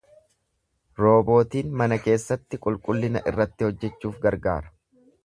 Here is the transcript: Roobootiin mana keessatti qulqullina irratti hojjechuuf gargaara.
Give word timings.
Roobootiin 1.01 1.75
mana 1.81 1.99
keessatti 2.05 2.59
qulqullina 2.63 3.21
irratti 3.33 3.69
hojjechuuf 3.69 4.19
gargaara. 4.25 4.73